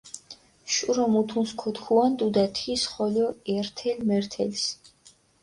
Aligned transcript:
შურო 0.75 1.03
მუთუნს 1.15 1.51
ქოთქუანდუდა, 1.63 2.45
თის 2.61 2.81
ხოლო 2.95 3.27
ერთელ-მერთელს. 3.59 4.65